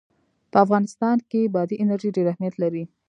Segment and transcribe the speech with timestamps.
[0.51, 2.83] په افغانستان کې بادي انرژي ډېر اهمیت لري.